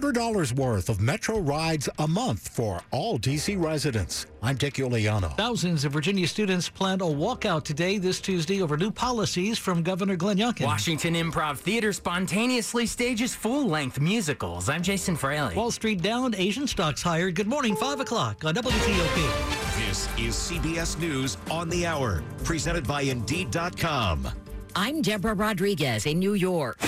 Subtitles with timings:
[0.00, 4.26] $100 worth of Metro rides a month for all DC residents.
[4.42, 5.36] I'm Dick Uliano.
[5.36, 10.16] Thousands of Virginia students plan a walkout today, this Tuesday, over new policies from Governor
[10.16, 10.64] Glenn Youngkin.
[10.64, 14.68] Washington Improv Theater spontaneously stages full-length musicals.
[14.70, 15.54] I'm Jason Fraley.
[15.54, 17.30] Wall Street down, Asian stocks higher.
[17.30, 19.86] Good morning, 5 o'clock on WTOP.
[19.86, 24.28] This is CBS News on the Hour, presented by Indeed.com.
[24.74, 26.78] I'm Deborah Rodriguez in New York.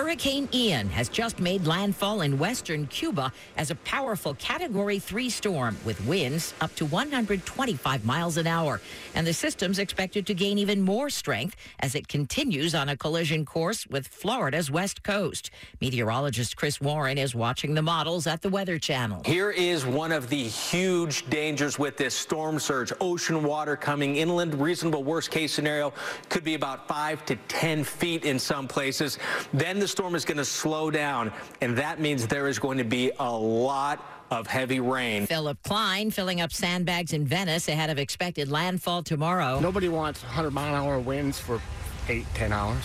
[0.00, 5.76] Hurricane Ian has just made landfall in western Cuba as a powerful Category 3 storm
[5.84, 8.80] with winds up to 125 miles an hour.
[9.14, 13.44] And the system's expected to gain even more strength as it continues on a collision
[13.44, 15.50] course with Florida's west coast.
[15.82, 19.20] Meteorologist Chris Warren is watching the models at the Weather Channel.
[19.26, 22.90] Here is one of the huge dangers with this storm surge.
[23.02, 24.54] Ocean water coming inland.
[24.54, 25.92] Reasonable worst case scenario
[26.30, 29.18] could be about 5 to 10 feet in some places.
[29.52, 32.84] Then the storm is going to slow down, and that means there is going to
[32.84, 35.26] be a lot of heavy rain.
[35.26, 39.58] Philip Klein filling up sandbags in Venice ahead of expected landfall tomorrow.
[39.58, 41.60] Nobody wants 100 mile an hour winds for
[42.08, 42.84] eight, 10 hours.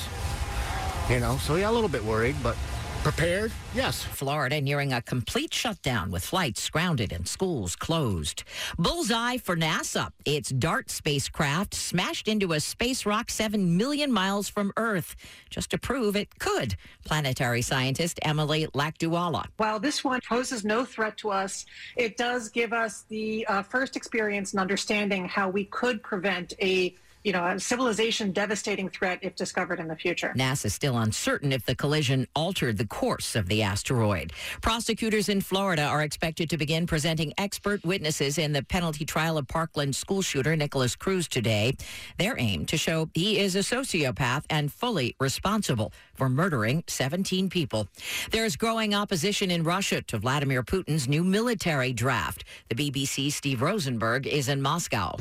[1.10, 2.58] You know, so yeah, a little bit worried, but
[3.06, 3.52] Prepared?
[3.76, 4.02] Yes.
[4.02, 8.44] Florida nearing a complete shutdown with flights grounded and schools closed.
[8.80, 10.10] Bullseye for NASA.
[10.26, 15.16] Its DART spacecraft smashed into a space rock 7 million miles from Earth
[15.52, 16.78] just to prove it could.
[17.06, 19.46] Planetary scientist Emily Lakdawalla.
[19.58, 23.96] While this one poses no threat to us, it does give us the uh, first
[23.96, 29.36] experience in understanding how we could prevent a you know, a civilization devastating threat if
[29.36, 30.32] discovered in the future.
[30.38, 34.32] NASA is still uncertain if the collision altered the course of the asteroid.
[34.62, 39.48] Prosecutors in Florida are expected to begin presenting expert witnesses in the penalty trial of
[39.48, 41.76] Parkland school shooter Nikolas Cruz today.
[42.20, 47.88] Their aim to show he is a sociopath and fully responsible for murdering 17 people.
[48.30, 52.44] There's growing opposition in Russia to Vladimir Putin's new military draft.
[52.70, 55.16] The BBC's Steve Rosenberg is in Moscow.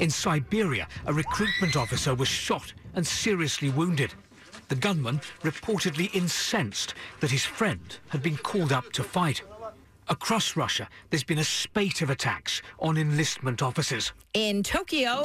[0.00, 4.14] In Siberia, a recruitment officer was shot and seriously wounded.
[4.68, 9.42] The gunman reportedly incensed that his friend had been called up to fight.
[10.10, 14.12] Across Russia, there's been a spate of attacks on enlistment officers.
[14.34, 15.24] In Tokyo,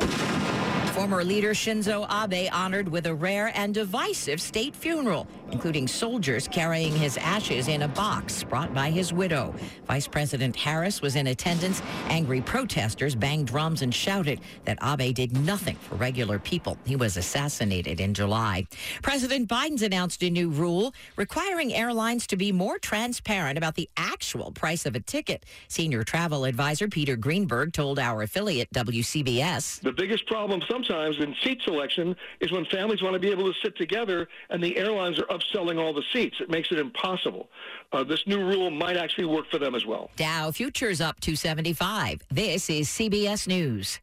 [0.96, 6.96] Former leader Shinzo Abe honored with a rare and divisive state funeral, including soldiers carrying
[6.96, 9.54] his ashes in a box brought by his widow.
[9.88, 11.82] Vice President Harris was in attendance.
[12.08, 16.78] Angry protesters banged drums and shouted that Abe did nothing for regular people.
[16.86, 18.66] He was assassinated in July.
[19.02, 24.50] President Biden's announced a new rule requiring airlines to be more transparent about the actual
[24.54, 25.46] price of a ticket.
[25.68, 29.82] Senior travel advisor Peter Greenberg told our affiliate WCBS.
[29.82, 33.52] The biggest problem sometimes sometimes in seat selection is when families want to be able
[33.52, 36.38] to sit together and the airlines are upselling all the seats.
[36.40, 37.50] It makes it impossible.
[37.92, 40.10] Uh, this new rule might actually work for them as well.
[40.16, 42.22] Dow futures up 275.
[42.30, 44.00] This is CBS News.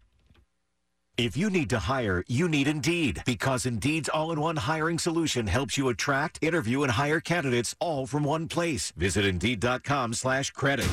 [1.18, 5.88] If you need to hire, you need Indeed because Indeed's all-in-one hiring solution helps you
[5.88, 8.92] attract, interview, and hire candidates all from one place.
[8.96, 10.88] Visit Indeed.com slash credit.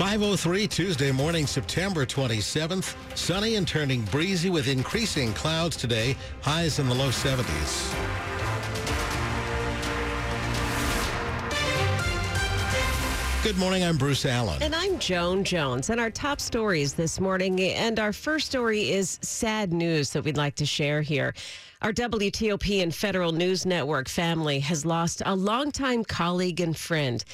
[0.00, 2.94] 503 Tuesday morning, September 27th.
[3.16, 6.16] Sunny and turning breezy with increasing clouds today.
[6.42, 8.29] Highs in the low 70s.
[13.42, 13.82] Good morning.
[13.82, 14.62] I'm Bruce Allen.
[14.62, 15.88] And I'm Joan Jones.
[15.88, 17.58] And our top stories this morning.
[17.62, 21.32] And our first story is sad news that we'd like to share here.
[21.80, 27.24] Our WTOP and Federal News Network family has lost a longtime colleague and friend.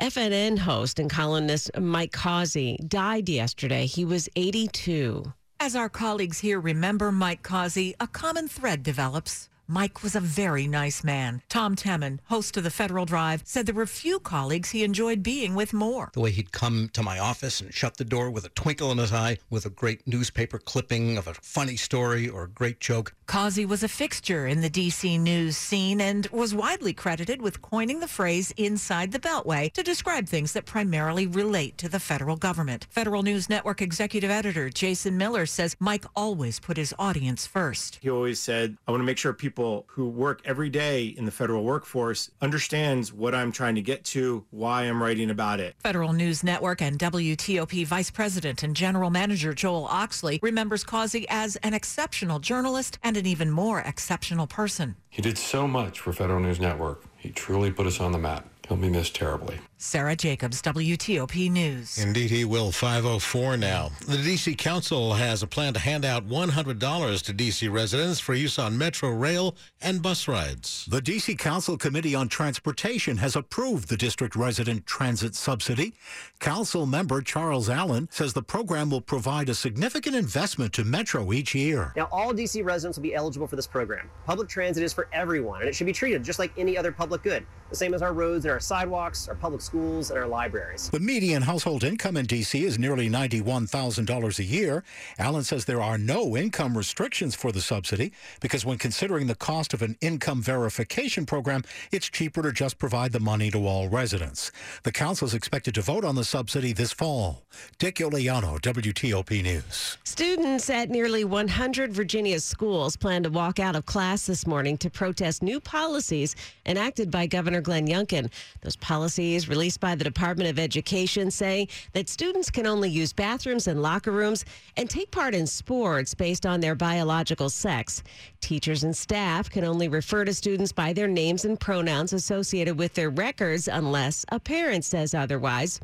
[0.00, 3.86] FNN host and columnist Mike Causey died yesterday.
[3.86, 5.32] He was 82.
[5.60, 9.48] As our colleagues here remember Mike Causey, a common thread develops.
[9.72, 11.40] Mike was a very nice man.
[11.48, 15.54] Tom Temin, host of the Federal Drive, said there were few colleagues he enjoyed being
[15.54, 16.10] with more.
[16.12, 18.98] The way he'd come to my office and shut the door with a twinkle in
[18.98, 23.14] his eye, with a great newspaper clipping of a funny story or a great joke.
[23.26, 25.16] Causey was a fixture in the D.C.
[25.16, 30.26] news scene and was widely credited with coining the phrase inside the Beltway to describe
[30.26, 32.86] things that primarily relate to the federal government.
[32.90, 38.00] Federal News Network executive editor Jason Miller says Mike always put his audience first.
[38.02, 41.24] He always said, I want to make sure people people who work every day in
[41.24, 45.76] the federal workforce understands what I'm trying to get to, why I'm writing about it.
[45.78, 51.54] Federal News Network and WTOP Vice President and General Manager Joel Oxley remembers Causey as
[51.62, 54.96] an exceptional journalist and an even more exceptional person.
[55.08, 57.04] He did so much for Federal News Network.
[57.16, 58.48] He truly put us on the map.
[58.66, 59.60] He'll be missed terribly.
[59.82, 61.98] Sarah Jacobs, WTOP News.
[61.98, 62.70] Indeed, he will.
[62.70, 63.90] 504 now.
[64.06, 64.54] The D.C.
[64.54, 67.66] Council has a plan to hand out $100 to D.C.
[67.66, 70.86] residents for use on Metro rail and bus rides.
[70.88, 71.34] The D.C.
[71.34, 75.94] Council Committee on Transportation has approved the district resident transit subsidy.
[76.38, 81.56] Council member Charles Allen says the program will provide a significant investment to Metro each
[81.56, 81.92] year.
[81.96, 82.62] Now, all D.C.
[82.62, 84.08] residents will be eligible for this program.
[84.26, 87.24] Public transit is for everyone, and it should be treated just like any other public
[87.24, 90.90] good, the same as our roads and our sidewalks, our public schools, and our libraries.
[90.90, 92.64] The median household income in D.C.
[92.64, 94.84] is nearly $91,000 a year.
[95.18, 99.72] Allen says there are no income restrictions for the subsidy because when considering the cost
[99.72, 104.52] of an income verification program, it's cheaper to just provide the money to all residents.
[104.82, 107.42] The council is expected to vote on the subsidy this fall.
[107.78, 109.98] Dick Uliano, WTOP News.
[110.04, 114.90] Students at nearly 100 Virginia schools plan to walk out of class this morning to
[114.90, 116.36] protest new policies
[116.66, 118.30] enacted by Governor Glenn Youngkin.
[118.62, 123.68] Those policies released by the Department of Education say that students can only use bathrooms
[123.68, 124.44] and locker rooms
[124.76, 128.02] and take part in sports based on their biological sex.
[128.40, 132.92] Teachers and staff can only refer to students by their names and pronouns associated with
[132.94, 135.78] their records unless a parent says otherwise.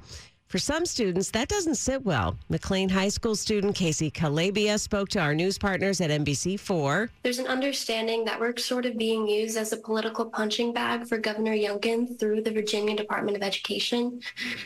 [0.48, 2.34] For some students, that doesn't sit well.
[2.48, 7.10] McLean High School student Casey Calabia spoke to our news partners at NBC4.
[7.22, 11.18] There's an understanding that we're sort of being used as a political punching bag for
[11.18, 14.22] Governor Youngkin through the Virginia Department of Education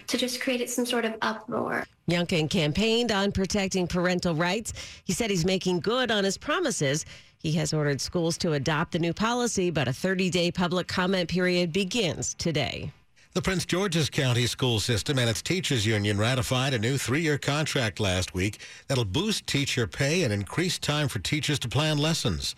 [0.06, 1.84] to just create some sort of uproar.
[2.08, 4.72] Youngkin campaigned on protecting parental rights.
[5.02, 7.04] He said he's making good on his promises.
[7.38, 11.28] He has ordered schools to adopt the new policy, but a 30 day public comment
[11.28, 12.92] period begins today.
[13.34, 17.98] The Prince George's County school system and its teachers union ratified a new three-year contract
[17.98, 22.54] last week that'll boost teacher pay and increase time for teachers to plan lessons.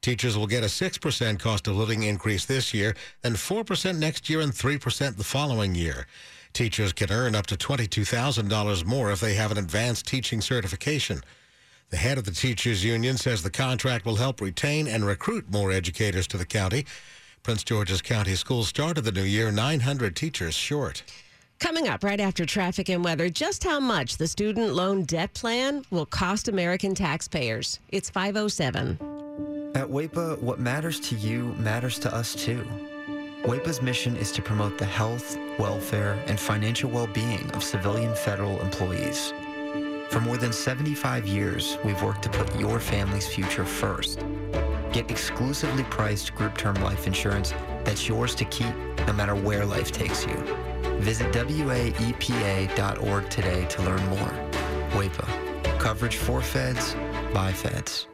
[0.00, 4.40] Teachers will get a 6% cost of living increase this year, then 4% next year
[4.40, 6.06] and 3% the following year.
[6.54, 11.20] Teachers can earn up to $22,000 more if they have an advanced teaching certification.
[11.90, 15.70] The head of the teachers union says the contract will help retain and recruit more
[15.70, 16.86] educators to the county.
[17.46, 21.04] Prince George's County Schools started the new year 900 teachers short.
[21.60, 25.84] Coming up right after traffic and weather, just how much the student loan debt plan
[25.92, 27.78] will cost American taxpayers.
[27.90, 28.98] It's 507.
[29.76, 32.66] At WAEPA, what matters to you matters to us too.
[33.44, 38.60] WAEPA's mission is to promote the health, welfare, and financial well being of civilian federal
[38.60, 39.32] employees.
[40.10, 44.24] For more than 75 years, we've worked to put your family's future first.
[44.96, 47.52] Get exclusively priced group term life insurance
[47.84, 48.74] that's yours to keep
[49.06, 50.32] no matter where life takes you.
[51.00, 54.32] Visit WAEPA.org today to learn more.
[54.92, 55.78] WAEPA.
[55.78, 56.94] Coverage for feds,
[57.34, 58.06] by feds.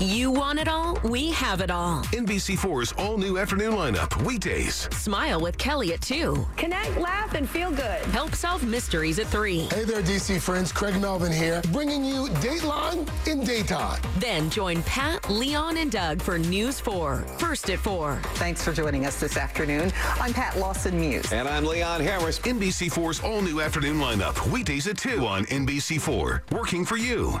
[0.00, 1.00] You want it all?
[1.04, 2.02] We have it all.
[2.12, 4.90] NBC4's all new afternoon lineup, weekdays.
[4.94, 6.46] Smile with Kelly at 2.
[6.58, 8.02] Connect, laugh, and feel good.
[8.12, 9.60] Help solve mysteries at 3.
[9.60, 10.70] Hey there, DC friends.
[10.70, 13.98] Craig Melvin here, bringing you Dateline in daytime.
[14.18, 18.20] Then join Pat, Leon, and Doug for News 4, first at 4.
[18.34, 19.90] Thanks for joining us this afternoon.
[20.20, 21.32] I'm Pat Lawson Muse.
[21.32, 22.38] And I'm Leon Harris.
[22.40, 26.52] NBC4's all new afternoon lineup, weekdays at 2 on NBC4.
[26.52, 27.40] Working for you.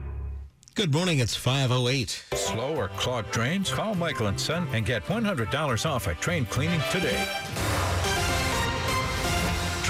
[0.81, 1.19] Good morning.
[1.19, 2.23] It's 508.
[2.33, 3.71] Slow or clogged drains?
[3.71, 7.23] Call Michael and Son and get $100 off a train cleaning today.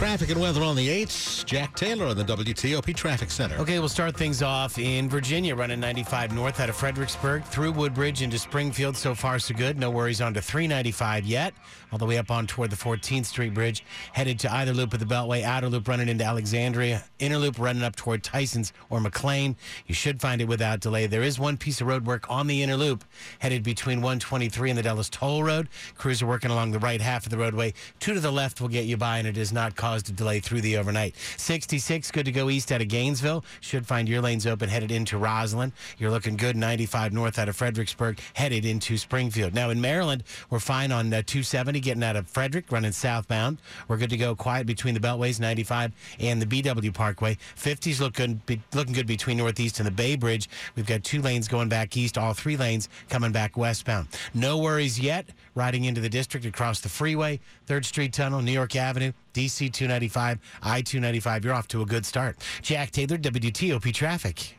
[0.01, 1.45] Traffic and weather on the 8s.
[1.45, 3.55] Jack Taylor in the WTOP Traffic Center.
[3.57, 8.23] Okay, we'll start things off in Virginia, running 95 north out of Fredericksburg through Woodbridge
[8.23, 8.97] into Springfield.
[8.97, 9.77] So far, so good.
[9.77, 11.53] No worries on to 395 yet.
[11.91, 14.99] All the way up on toward the 14th Street Bridge, headed to either loop of
[14.99, 19.55] the Beltway, outer loop running into Alexandria, inner loop running up toward Tyson's or McLean.
[19.85, 21.05] You should find it without delay.
[21.05, 23.03] There is one piece of road work on the inner loop,
[23.37, 25.69] headed between 123 and the Dulles Toll Road.
[25.95, 27.73] Crews are working along the right half of the roadway.
[27.99, 30.39] Two to the left will get you by, and it is not caused a delay
[30.39, 31.13] through the overnight.
[31.35, 33.43] 66, good to go east out of Gainesville.
[33.59, 35.73] Should find your lanes open headed into Rosslyn.
[35.97, 39.53] You're looking good 95 north out of Fredericksburg, headed into Springfield.
[39.53, 43.57] Now in Maryland, we're fine on uh, 270 getting out of Frederick, running southbound.
[43.89, 47.37] We're good to go quiet between the Beltways, 95 and the BW Parkway.
[47.57, 50.47] 50s look good, be, looking good between Northeast and the Bay Bridge.
[50.77, 54.07] We've got two lanes going back east, all three lanes coming back westbound.
[54.33, 58.75] No worries yet riding into the district across the freeway, 3rd Street Tunnel, New York
[58.75, 61.45] Avenue, DC 295, I 295.
[61.45, 62.37] You're off to a good start.
[62.61, 64.55] Jack Taylor, WTOP Traffic.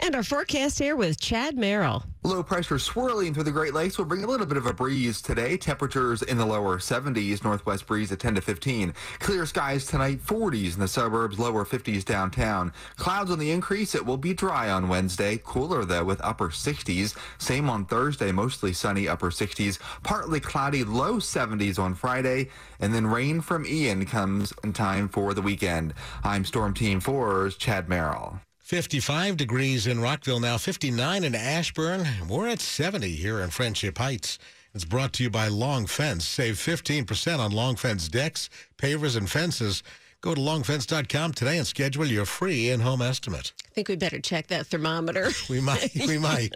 [0.00, 2.04] And our forecast here with Chad Merrill.
[2.28, 5.22] Low pressure swirling through the Great Lakes will bring a little bit of a breeze
[5.22, 5.56] today.
[5.56, 8.92] Temperatures in the lower 70s, northwest breeze at 10 to 15.
[9.18, 12.70] Clear skies tonight, 40s in the suburbs, lower 50s downtown.
[12.96, 13.94] Clouds on the increase.
[13.94, 15.40] It will be dry on Wednesday.
[15.42, 17.16] Cooler though with upper 60s.
[17.38, 19.78] Same on Thursday, mostly sunny upper 60s.
[20.02, 22.50] Partly cloudy, low 70s on Friday.
[22.78, 25.94] And then rain from Ian comes in time for the weekend.
[26.22, 28.38] I'm Storm Team 4's Chad Merrill.
[28.68, 32.06] 55 degrees in Rockville now, 59 in Ashburn.
[32.28, 34.38] We're at 70 here in Friendship Heights.
[34.74, 36.28] It's brought to you by Long Fence.
[36.28, 39.82] Save 15% on Long Fence decks, pavers, and fences.
[40.20, 43.54] Go to longfence.com today and schedule your free in-home estimate.
[43.78, 45.28] I think we better check that thermometer.
[45.48, 45.92] We might.
[45.94, 46.52] We might.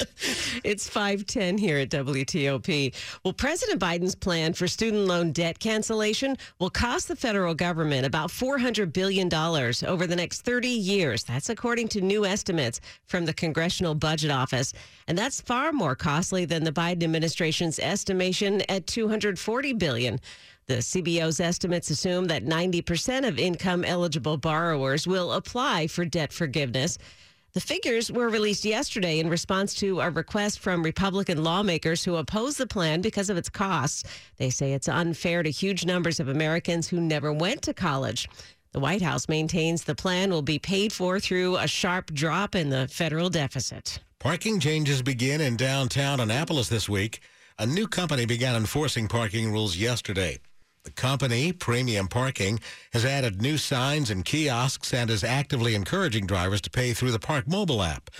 [0.64, 2.92] it's 510 here at WTOP.
[3.22, 8.30] Well, President Biden's plan for student loan debt cancellation will cost the federal government about
[8.30, 11.22] $400 billion over the next 30 years.
[11.22, 14.72] That's according to new estimates from the Congressional Budget Office.
[15.06, 20.18] And that's far more costly than the Biden administration's estimation at $240 billion.
[20.66, 26.98] The CBO's estimates assume that 90% of income eligible borrowers will apply for debt forgiveness.
[27.52, 32.56] The figures were released yesterday in response to a request from Republican lawmakers who oppose
[32.56, 34.04] the plan because of its costs.
[34.38, 38.28] They say it's unfair to huge numbers of Americans who never went to college.
[38.70, 42.70] The White House maintains the plan will be paid for through a sharp drop in
[42.70, 43.98] the federal deficit.
[44.18, 47.20] Parking changes begin in downtown Annapolis this week.
[47.58, 50.38] A new company began enforcing parking rules yesterday.
[50.84, 52.58] The company, Premium Parking,
[52.92, 57.20] has added new signs and kiosks and is actively encouraging drivers to pay through the
[57.20, 58.10] Park mobile app.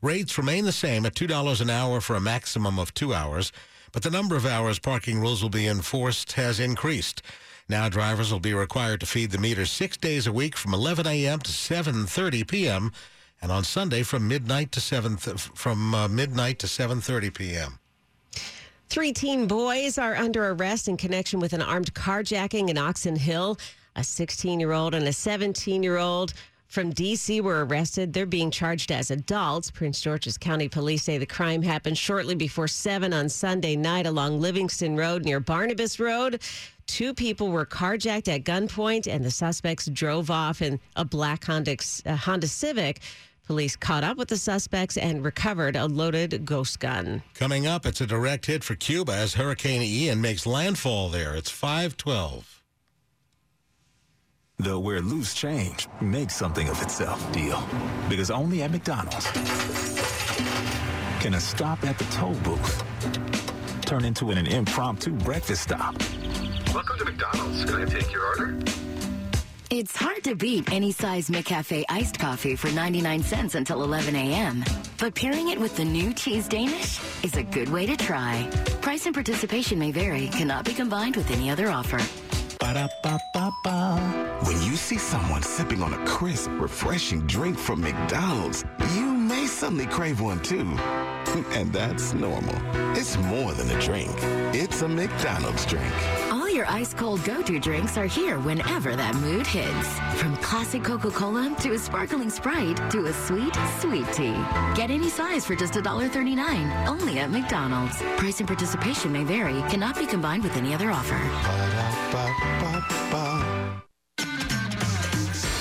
[0.00, 3.50] Rates remain the same at $2 an hour for a maximum of two hours,
[3.90, 7.22] but the number of hours parking rules will be enforced has increased.
[7.68, 11.06] Now drivers will be required to feed the meter six days a week from 11
[11.06, 11.40] a.m.
[11.40, 12.92] to 7:30 p.m.
[13.40, 17.78] and on Sunday from midnight to 7 th- from uh, midnight to 7:30 p.m.
[18.92, 23.58] Three teen boys are under arrest in connection with an armed carjacking in Oxon Hill.
[23.96, 26.34] A 16 year old and a 17 year old
[26.66, 27.40] from D.C.
[27.40, 28.12] were arrested.
[28.12, 29.70] They're being charged as adults.
[29.70, 34.42] Prince George's County Police say the crime happened shortly before 7 on Sunday night along
[34.42, 36.42] Livingston Road near Barnabas Road.
[36.86, 41.78] Two people were carjacked at gunpoint, and the suspects drove off in a black Honda,
[42.04, 43.00] uh, Honda Civic.
[43.52, 47.22] Police caught up with the suspects and recovered a loaded ghost gun.
[47.34, 51.34] Coming up, it's a direct hit for Cuba as Hurricane Ian makes landfall there.
[51.34, 52.62] It's 512.
[54.56, 57.62] The where loose change makes something of itself deal.
[58.08, 59.30] Because only at McDonald's
[61.20, 62.82] can a stop at the toll booth
[63.82, 65.94] turn into an impromptu breakfast stop.
[66.72, 67.66] Welcome to McDonald's.
[67.66, 68.58] Can I take your order?
[69.74, 74.62] It's hard to beat any size McCafe iced coffee for 99 cents until 11 a.m.
[74.98, 78.46] But pairing it with the new cheese Danish is a good way to try.
[78.82, 81.96] Price and participation may vary, cannot be combined with any other offer.
[82.60, 84.40] Ba-da-ba-ba-ba.
[84.42, 89.86] When you see someone sipping on a crisp, refreshing drink from McDonald's, you may suddenly
[89.86, 90.68] crave one too.
[91.56, 92.56] And that's normal.
[92.94, 94.12] It's more than a drink.
[94.52, 95.94] It's a McDonald's drink.
[96.62, 99.98] Your ice cold go to drinks are here whenever that mood hits.
[100.20, 104.36] From classic Coca Cola to a sparkling Sprite to a sweet, sweet tea.
[104.76, 108.00] Get any size for just $1.39 only at McDonald's.
[108.16, 111.18] Price and participation may vary, cannot be combined with any other offer.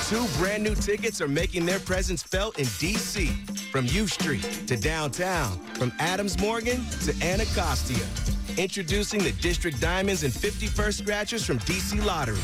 [0.08, 3.26] Two brand new tickets are making their presence felt in D.C.
[3.72, 8.06] From U Street to downtown, from Adams Morgan to Anacostia.
[8.58, 12.40] Introducing the District Diamonds and 51st Scratchers from DC Lottery.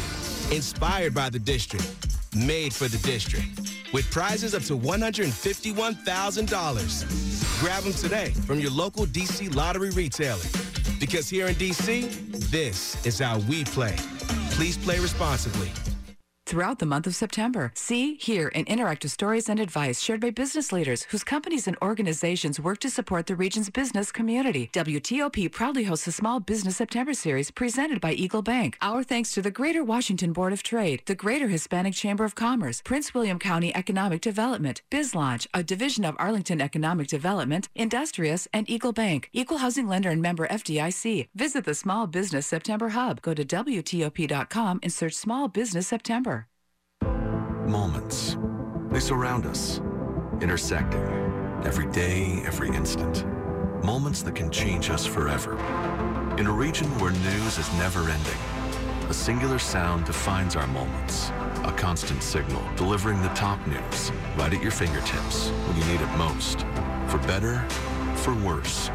[0.56, 1.86] Inspired by the district,
[2.34, 3.46] made for the district.
[3.92, 7.60] With prizes up to $151,000.
[7.60, 10.40] Grab them today from your local DC Lottery retailer.
[11.00, 12.10] Because here in DC,
[12.52, 13.96] this is how we play.
[14.52, 15.70] Please play responsibly.
[16.48, 17.72] Throughout the month of September.
[17.76, 22.60] See, hear, and interactive stories and advice shared by business leaders whose companies and organizations
[22.60, 24.70] work to support the region's business community.
[24.74, 28.78] WTOP proudly hosts the Small Business September series presented by Eagle Bank.
[28.82, 32.82] Our thanks to the Greater Washington Board of Trade, the Greater Hispanic Chamber of Commerce,
[32.82, 38.94] Prince William County Economic Development, BizLaunch, a division of Arlington Economic Development, Industrious, and Eagle
[38.94, 41.28] Bank, equal housing lender and member FDIC.
[41.36, 43.22] Visit the Small Business September Hub.
[43.22, 46.37] Go to WTOP.com and search Small Business September.
[47.68, 48.38] Moments.
[48.92, 49.82] They surround us,
[50.40, 51.02] intersecting
[51.66, 53.26] every day, every instant.
[53.84, 55.58] Moments that can change us forever.
[56.38, 61.30] In a region where news is never ending, a singular sound defines our moments.
[61.66, 66.18] A constant signal delivering the top news right at your fingertips when you need it
[66.18, 66.60] most.
[67.10, 67.60] For better,
[68.16, 68.90] for worse,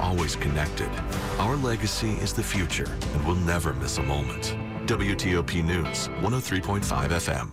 [0.00, 0.90] always connected.
[1.38, 4.56] Our legacy is the future, and we'll never miss a moment.
[4.86, 7.52] WTOP News, 103.5 FM.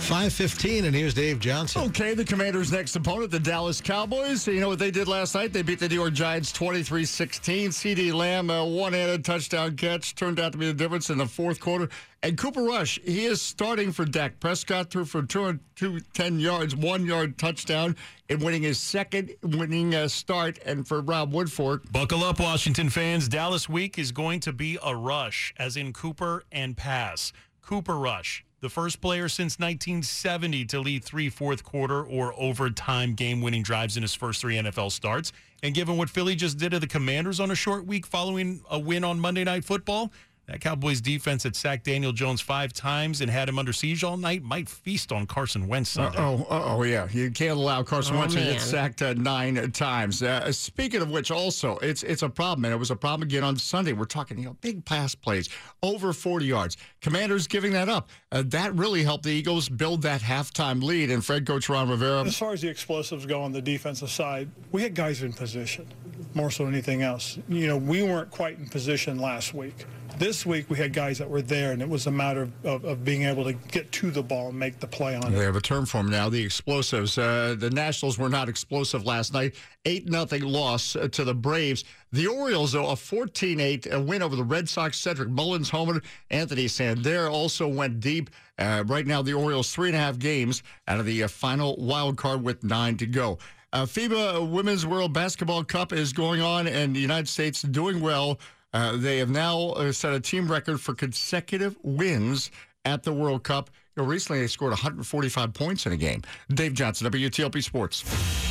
[0.00, 1.82] 515, and here's Dave Johnson.
[1.82, 4.46] Okay, the Commanders' next opponent, the Dallas Cowboys.
[4.46, 5.52] You know what they did last night?
[5.52, 7.70] They beat the New York Giants 23 16.
[7.70, 11.26] CeeDee Lamb, a one handed touchdown catch, turned out to be the difference in the
[11.26, 11.88] fourth quarter.
[12.22, 17.38] And Cooper Rush, he is starting for Dak Prescott, threw for 210 yards, one yard
[17.38, 17.96] touchdown,
[18.28, 20.58] and winning his second winning uh, start.
[20.66, 21.90] And for Rob Woodfork.
[21.92, 23.28] Buckle up, Washington fans.
[23.28, 27.32] Dallas week is going to be a rush, as in Cooper and pass.
[27.62, 33.40] Cooper Rush the first player since 1970 to lead three fourth quarter or overtime game
[33.40, 35.32] winning drives in his first three NFL starts.
[35.62, 38.78] And given what Philly just did to the Commanders on a short week following a
[38.78, 40.12] win on Monday Night Football,
[40.50, 44.16] that Cowboys defense had sacked Daniel Jones five times and had him under siege all
[44.16, 44.42] night.
[44.42, 46.18] Might feast on Carson Wentz Sunday.
[46.18, 47.06] oh, oh, yeah.
[47.12, 48.46] You can't allow Carson oh, Wentz man.
[48.46, 50.22] to get sacked uh, nine times.
[50.22, 53.44] Uh, speaking of which, also, it's it's a problem, and it was a problem again
[53.44, 53.92] on Sunday.
[53.92, 55.48] We're talking, you know, big pass plays,
[55.82, 56.76] over 40 yards.
[57.00, 58.10] Commanders giving that up.
[58.32, 61.10] Uh, that really helped the Eagles build that halftime lead.
[61.12, 62.24] And Fred coach Ron Rivera.
[62.24, 65.86] As far as the explosives go on the defensive side, we had guys in position
[66.34, 67.38] more so than anything else.
[67.48, 69.86] You know, we weren't quite in position last week.
[70.20, 72.84] This week we had guys that were there, and it was a matter of, of,
[72.84, 75.30] of being able to get to the ball and make the play on it.
[75.30, 77.16] They have a term for them now, the explosives.
[77.16, 79.54] Uh, the Nationals were not explosive last night.
[79.86, 81.84] 8 nothing loss uh, to the Braves.
[82.12, 84.98] The Orioles, though, a 14-8 win over the Red Sox.
[84.98, 86.02] Cedric Mullins homer.
[86.30, 88.28] Anthony Santander also went deep.
[88.58, 91.76] Uh, right now, the Orioles three and a half games out of the uh, final
[91.78, 93.38] wild card with nine to go.
[93.72, 98.38] Uh, FIBA Women's World Basketball Cup is going on, and the United States doing well.
[98.72, 102.50] Uh, they have now uh, set a team record for consecutive wins
[102.84, 103.70] at the World Cup.
[103.96, 106.22] You know, recently, they scored 145 points in a game.
[106.48, 108.49] Dave Johnson, WTOP Sports.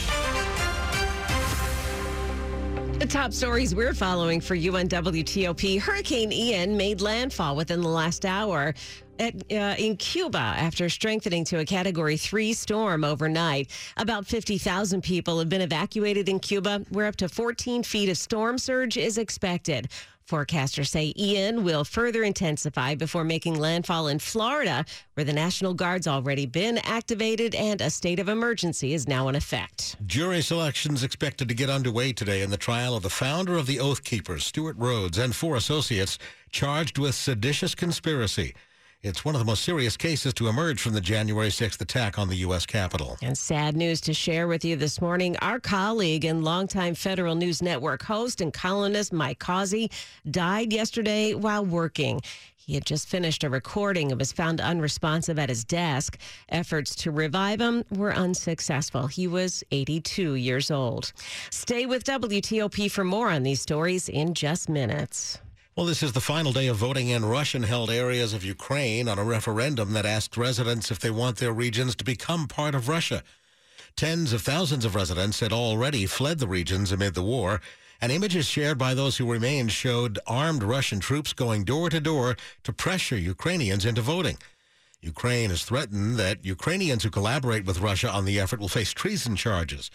[2.99, 8.73] The top stories we're following for UNWTOP Hurricane Ian made landfall within the last hour.
[9.19, 13.71] At, uh, in Cuba after strengthening to a Category 3 storm overnight.
[13.95, 18.57] About 50,000 people have been evacuated in Cuba, where up to 14 feet of storm
[18.57, 19.87] surge is expected.
[20.29, 26.07] Forecasters say Ian will further intensify before making landfall in Florida, where the National Guard's
[26.07, 29.95] already been activated and a state of emergency is now in effect.
[30.05, 33.79] Jury selections expected to get underway today in the trial of the founder of the
[33.79, 36.19] Oath Keepers, Stewart Rhodes, and four associates
[36.51, 38.53] charged with seditious conspiracy.
[39.01, 42.27] It's one of the most serious cases to emerge from the January 6th attack on
[42.27, 42.65] the U.S.
[42.65, 43.17] Capitol.
[43.21, 45.37] And sad news to share with you this morning.
[45.37, 49.89] Our colleague and longtime Federal News Network host and columnist Mike Causey
[50.29, 52.19] died yesterday while working.
[52.57, 56.17] He had just finished a recording and was found unresponsive at his desk.
[56.49, 59.07] Efforts to revive him were unsuccessful.
[59.07, 61.13] He was 82 years old.
[61.51, 65.39] Stay with WTOP for more on these stories in just minutes.
[65.79, 69.17] Well, this is the final day of voting in Russian held areas of Ukraine on
[69.17, 73.23] a referendum that asked residents if they want their regions to become part of Russia.
[73.95, 77.61] Tens of thousands of residents had already fled the regions amid the war,
[78.01, 82.35] and images shared by those who remained showed armed Russian troops going door to door
[82.65, 84.37] to pressure Ukrainians into voting.
[84.99, 89.37] Ukraine has threatened that Ukrainians who collaborate with Russia on the effort will face treason
[89.37, 89.89] charges.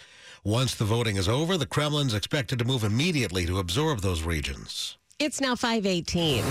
[0.44, 4.96] Once the voting is over, the Kremlin's expected to move immediately to absorb those regions.
[5.20, 6.42] It's now 518.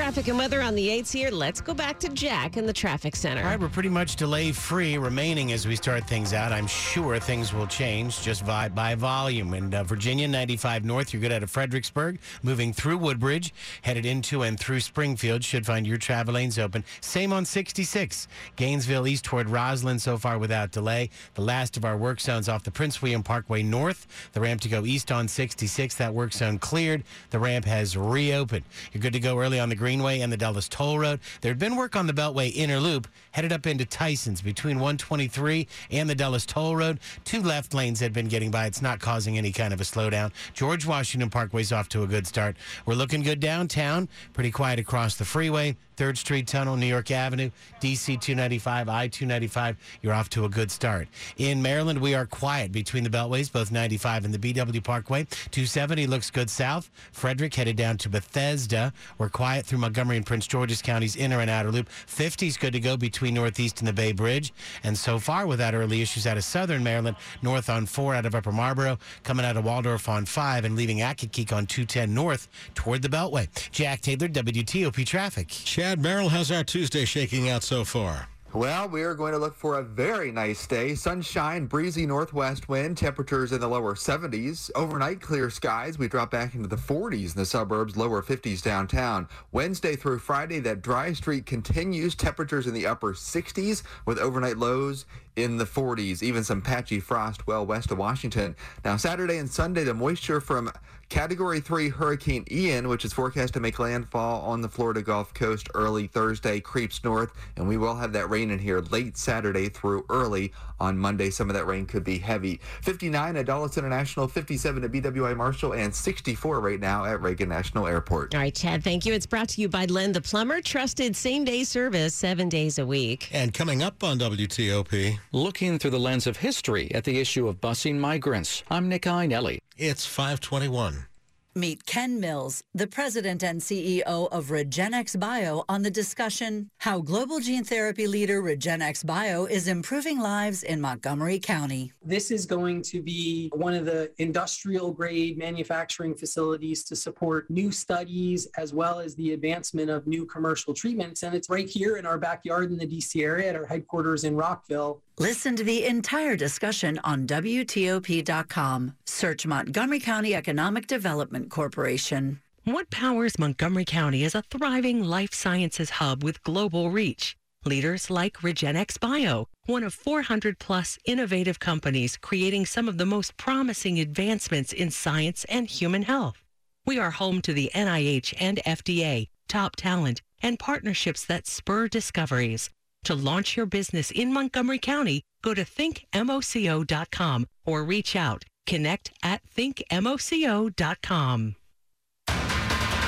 [0.00, 1.30] Traffic and weather on the 8s here.
[1.30, 3.42] Let's go back to Jack in the traffic center.
[3.42, 6.52] All right, we're pretty much delay free remaining as we start things out.
[6.52, 9.52] I'm sure things will change just by, by volume.
[9.52, 14.40] And uh, Virginia 95 North, you're good out of Fredericksburg, moving through Woodbridge, headed into
[14.40, 15.44] and through Springfield.
[15.44, 16.82] Should find your travel lanes open.
[17.02, 18.26] Same on 66.
[18.56, 21.10] Gainesville east toward Rosslyn so far without delay.
[21.34, 24.06] The last of our work zones off the Prince William Parkway North.
[24.32, 25.96] The ramp to go east on 66.
[25.96, 27.04] That work zone cleared.
[27.28, 28.64] The ramp has reopened.
[28.94, 31.18] You're good to go early on the Greenway and the Dulles Toll Road.
[31.40, 35.66] There had been work on the Beltway inner loop headed up into Tyson's between 123
[35.90, 37.00] and the Dulles Toll Road.
[37.24, 38.66] Two left lanes had been getting by.
[38.66, 40.30] It's not causing any kind of a slowdown.
[40.54, 42.56] George Washington Parkway's off to a good start.
[42.86, 44.08] We're looking good downtown.
[44.32, 45.76] Pretty quiet across the freeway.
[46.00, 47.50] 3rd Street Tunnel, New York Avenue,
[47.82, 49.76] DC 295, I 295.
[50.00, 51.08] You're off to a good start.
[51.36, 55.24] In Maryland, we are quiet between the beltways, both 95 and the BW Parkway.
[55.50, 56.90] 270 looks good south.
[57.12, 58.94] Frederick headed down to Bethesda.
[59.18, 61.90] We're quiet through Montgomery and Prince George's counties, inner and outer loop.
[61.90, 64.54] 50 is good to go between Northeast and the Bay Bridge.
[64.82, 68.34] And so far, without early issues out of southern Maryland, north on 4 out of
[68.34, 73.02] Upper Marlboro, coming out of Waldorf on 5, and leaving Accokeek on 210 north toward
[73.02, 73.48] the Beltway.
[73.70, 75.50] Jack Taylor, WTOP Traffic.
[75.90, 78.28] Chad Merrill, how's our Tuesday shaking out so far?
[78.52, 80.94] Well, we are going to look for a very nice day.
[80.94, 84.70] Sunshine, breezy northwest wind, temperatures in the lower 70s.
[84.76, 85.98] Overnight, clear skies.
[85.98, 89.26] We drop back into the 40s in the suburbs, lower 50s downtown.
[89.50, 92.14] Wednesday through Friday, that dry streak continues.
[92.14, 97.46] Temperatures in the upper 60s with overnight lows in the 40s, even some patchy frost
[97.46, 98.56] well west of Washington.
[98.84, 100.70] Now, Saturday and Sunday, the moisture from
[101.10, 105.68] Category 3 Hurricane Ian, which is forecast to make landfall on the Florida Gulf Coast
[105.74, 110.06] early Thursday, creeps north, and we will have that rain in here late Saturday through
[110.08, 111.28] early on Monday.
[111.28, 112.60] Some of that rain could be heavy.
[112.82, 117.88] 59 at Dulles International, 57 at BWI Marshall, and 64 right now at Reagan National
[117.88, 118.32] Airport.
[118.34, 119.12] All right, Chad, thank you.
[119.12, 122.86] It's brought to you by Len the Plumber, trusted same day service seven days a
[122.86, 123.28] week.
[123.32, 127.60] And coming up on WTOP, looking through the lens of history at the issue of
[127.60, 128.62] busing migrants.
[128.70, 129.58] I'm Nick Iannelli.
[129.76, 131.09] It's 521.
[131.56, 137.64] Meet Ken Mills, the president and CEO of REGENXBIO, on the discussion How Global Gene
[137.64, 141.92] Therapy leader REGENXBIO is improving lives in Montgomery County.
[142.04, 147.72] This is going to be one of the industrial grade manufacturing facilities to support new
[147.72, 151.24] studies as well as the advancement of new commercial treatments.
[151.24, 154.36] And it's right here in our backyard in the DC area at our headquarters in
[154.36, 155.02] Rockville.
[155.18, 158.94] Listen to the entire discussion on WTOP.com.
[159.04, 162.40] Search Montgomery County Economic Development Corporation.
[162.64, 167.36] What powers Montgomery County as a thriving life sciences hub with global reach?
[167.64, 173.98] Leaders like REGENXBIO, one of 400 plus innovative companies creating some of the most promising
[173.98, 176.44] advancements in science and human health.
[176.86, 182.70] We are home to the NIH and FDA, top talent, and partnerships that spur discoveries.
[183.04, 188.44] To launch your business in Montgomery County, go to thinkmoco.com or reach out.
[188.70, 191.56] Connect at thinkmoco.com.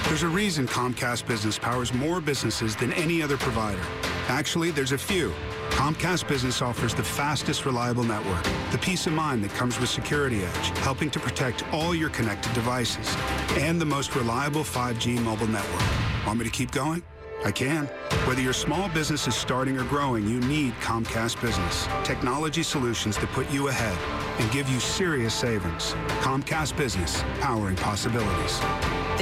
[0.07, 3.81] There's a reason Comcast Business powers more businesses than any other provider.
[4.27, 5.33] Actually, there's a few.
[5.70, 10.44] Comcast Business offers the fastest reliable network, the peace of mind that comes with Security
[10.44, 13.14] Edge, helping to protect all your connected devices,
[13.51, 16.27] and the most reliable 5G mobile network.
[16.27, 17.05] Want me to keep going?
[17.44, 17.87] I can.
[18.26, 21.88] Whether your small business is starting or growing, you need Comcast Business.
[22.05, 23.98] Technology solutions to put you ahead
[24.40, 25.94] and give you serious savings.
[26.20, 28.61] Comcast Business, powering possibilities.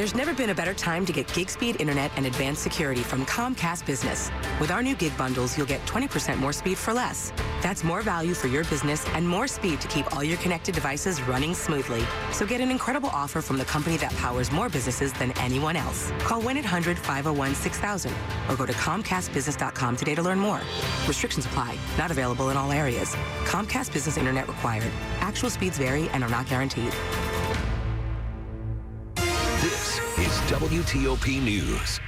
[0.00, 3.26] There's never been a better time to get gig speed internet and advanced security from
[3.26, 4.30] Comcast Business.
[4.58, 7.34] With our new gig bundles, you'll get 20% more speed for less.
[7.60, 11.20] That's more value for your business and more speed to keep all your connected devices
[11.24, 12.02] running smoothly.
[12.32, 16.10] So get an incredible offer from the company that powers more businesses than anyone else.
[16.20, 18.10] Call 1-800-501-6000
[18.48, 20.62] or go to comcastbusiness.com today to learn more.
[21.06, 21.76] Restrictions apply.
[21.98, 23.14] Not available in all areas.
[23.44, 24.90] Comcast Business Internet required.
[25.20, 26.94] Actual speeds vary and are not guaranteed.
[30.50, 32.00] WTOP News.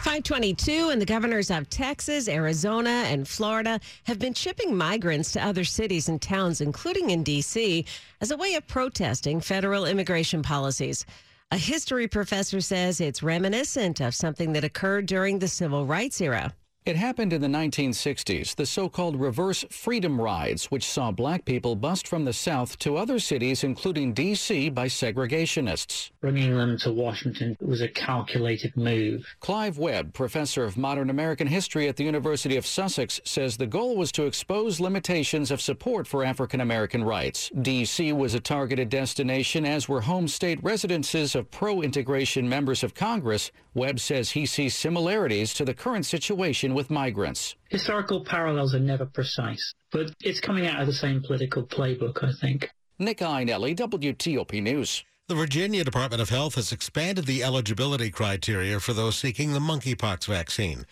[0.00, 5.64] 522 and the governors of Texas, Arizona, and Florida have been shipping migrants to other
[5.64, 7.86] cities and towns, including in D.C.,
[8.20, 11.06] as a way of protesting federal immigration policies.
[11.52, 16.52] A history professor says it's reminiscent of something that occurred during the civil rights era.
[16.90, 22.08] It happened in the 1960s, the so-called reverse freedom rides, which saw black people bust
[22.08, 26.10] from the South to other cities, including D.C., by segregationists.
[26.20, 29.24] Bringing them to Washington was a calculated move.
[29.38, 33.96] Clive Webb, professor of modern American history at the University of Sussex, says the goal
[33.96, 37.52] was to expose limitations of support for African American rights.
[37.62, 38.12] D.C.
[38.14, 43.52] was a targeted destination, as were home state residences of pro-integration members of Congress.
[43.74, 47.56] Webb says he sees similarities to the current situation with migrants.
[47.68, 52.32] Historical parallels are never precise, but it's coming out of the same political playbook, I
[52.40, 52.70] think.
[52.98, 55.04] Nick Iannelli, WTOP News.
[55.28, 60.24] The Virginia Department of Health has expanded the eligibility criteria for those seeking the monkeypox
[60.24, 60.86] vaccine.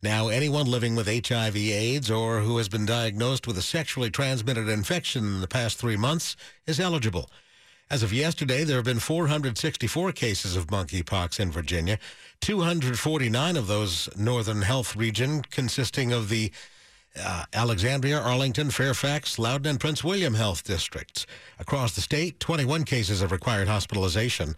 [0.00, 4.68] Now, anyone living with HIV AIDS or who has been diagnosed with a sexually transmitted
[4.68, 6.36] infection in the past three months
[6.68, 7.28] is eligible.
[7.92, 11.98] As of yesterday, there have been 464 cases of monkeypox in Virginia,
[12.40, 16.50] 249 of those Northern Health region consisting of the
[17.22, 21.26] uh, Alexandria, Arlington, Fairfax, Loudoun, and Prince William health districts.
[21.58, 24.56] Across the state, 21 cases have required hospitalization.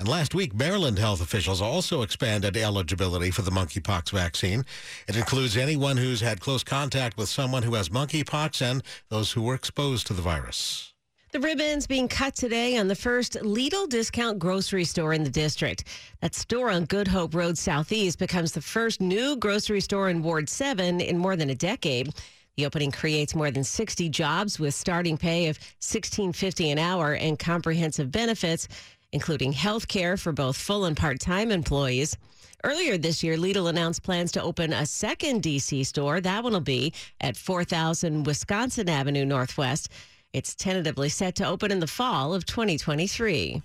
[0.00, 4.64] And last week, Maryland health officials also expanded eligibility for the monkeypox vaccine.
[5.06, 9.42] It includes anyone who's had close contact with someone who has monkeypox and those who
[9.42, 10.91] were exposed to the virus.
[11.32, 15.84] The ribbons being cut today on the first Lidl discount grocery store in the district.
[16.20, 20.50] That store on Good Hope Road Southeast becomes the first new grocery store in Ward
[20.50, 22.12] 7 in more than a decade.
[22.58, 27.38] The opening creates more than 60 jobs with starting pay of $16.50 an hour and
[27.38, 28.68] comprehensive benefits,
[29.12, 32.14] including health care for both full and part-time employees.
[32.62, 36.20] Earlier this year, Lidl announced plans to open a second DC store.
[36.20, 36.92] That one will be
[37.22, 39.88] at 4000 Wisconsin Avenue Northwest.
[40.32, 43.60] It's tentatively set to open in the fall of 2023.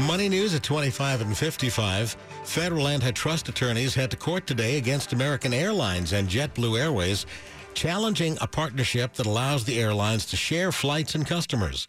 [0.00, 2.16] Money news at 25 and 55.
[2.44, 7.26] Federal antitrust attorneys head to court today against American Airlines and JetBlue Airways,
[7.74, 11.86] challenging a partnership that allows the airlines to share flights and customers.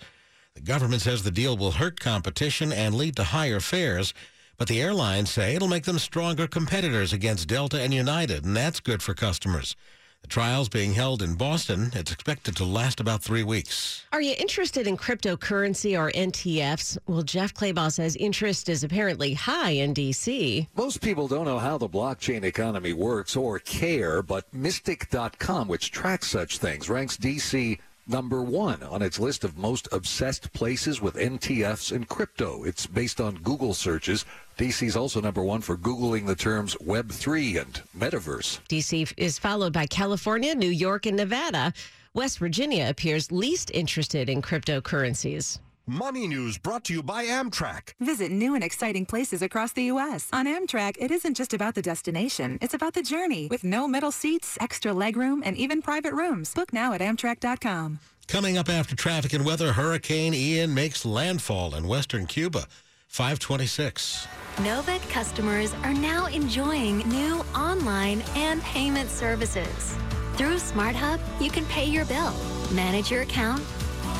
[0.55, 4.13] The government says the deal will hurt competition and lead to higher fares,
[4.57, 8.81] but the airlines say it'll make them stronger competitors against Delta and United, and that's
[8.81, 9.77] good for customers.
[10.21, 11.91] The trial's being held in Boston.
[11.93, 14.05] It's expected to last about three weeks.
[14.11, 16.97] Are you interested in cryptocurrency or NTFs?
[17.07, 20.67] Well, Jeff Clabaugh says interest is apparently high in D.C.
[20.75, 26.27] Most people don't know how the blockchain economy works or care, but Mystic.com, which tracks
[26.27, 31.91] such things, ranks D.C number one on its list of most obsessed places with NTFs
[31.91, 32.63] and crypto.
[32.63, 34.23] It's based on Google searches.
[34.57, 38.59] DC is also number one for Googling the terms Web3 and metaverse.
[38.67, 41.73] DC is followed by California, New York, and Nevada.
[42.15, 45.59] West Virginia appears least interested in cryptocurrencies.
[45.85, 47.93] Money News brought to you by Amtrak.
[47.99, 50.27] Visit new and exciting places across the U.S.
[50.33, 54.11] On Amtrak, it isn't just about the destination, it's about the journey with no middle
[54.11, 56.53] seats, extra legroom, and even private rooms.
[56.55, 57.99] Book now at Amtrak.com.
[58.27, 62.65] Coming up after traffic and weather, Hurricane Ian makes landfall in western Cuba.
[63.09, 64.27] 526.
[64.57, 69.95] Novec customers are now enjoying new online and payment services.
[70.35, 72.33] Through SmartHub, you can pay your bill,
[72.71, 73.63] manage your account,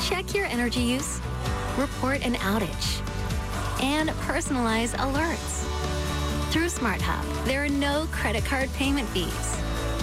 [0.02, 1.20] check your energy use,
[1.76, 3.00] report an outage,
[3.80, 5.64] and personalize alerts.
[6.50, 9.56] Through SmartHub, there are no credit card payment fees.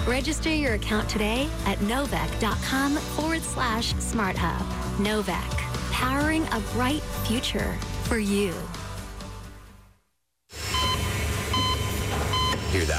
[0.06, 4.64] Register your account today at novec.com forward slash smarthub.
[4.98, 5.50] Novec,
[5.92, 8.54] powering a bright future for you.
[12.76, 12.96] Hear that?